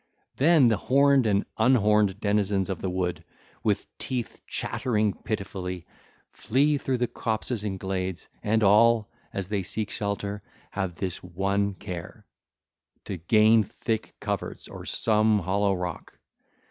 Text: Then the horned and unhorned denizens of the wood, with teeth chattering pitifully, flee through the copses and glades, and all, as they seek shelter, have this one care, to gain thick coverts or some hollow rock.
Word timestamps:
Then 0.37 0.67
the 0.69 0.77
horned 0.77 1.27
and 1.27 1.45
unhorned 1.59 2.19
denizens 2.19 2.71
of 2.71 2.81
the 2.81 2.89
wood, 2.89 3.23
with 3.63 3.85
teeth 3.99 4.41
chattering 4.47 5.13
pitifully, 5.13 5.85
flee 6.31 6.79
through 6.79 6.97
the 6.97 7.07
copses 7.07 7.63
and 7.63 7.79
glades, 7.79 8.27
and 8.41 8.63
all, 8.63 9.11
as 9.31 9.47
they 9.49 9.61
seek 9.61 9.91
shelter, 9.91 10.41
have 10.71 10.95
this 10.95 11.21
one 11.21 11.75
care, 11.75 12.25
to 13.05 13.17
gain 13.17 13.61
thick 13.61 14.15
coverts 14.19 14.67
or 14.67 14.85
some 14.87 15.37
hollow 15.37 15.75
rock. 15.75 16.17